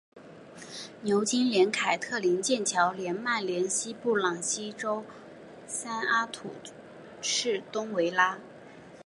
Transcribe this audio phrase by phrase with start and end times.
[1.03, 5.05] 牛津联凯特灵剑桥联曼联西布朗锡周
[5.67, 6.27] 三阿
[7.21, 8.39] 士东维拉